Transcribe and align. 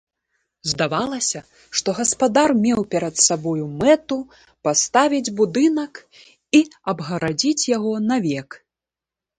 Здавалася, 0.69 1.39
што 1.81 1.89
гаспадар 1.99 2.49
меў 2.63 2.81
перад 2.95 3.15
сабою 3.27 3.65
мэту 3.83 4.19
паставіць 4.69 5.33
будынак 5.43 6.03
і 6.61 6.65
абгарадзіць 6.95 7.63
яго 7.77 7.93
навек. 8.13 8.49